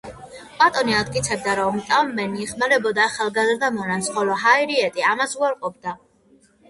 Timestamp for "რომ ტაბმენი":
1.59-2.43